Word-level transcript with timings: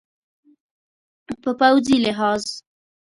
په 1.43 1.49
پوځي 1.59 1.97
لحاظ 2.05 2.43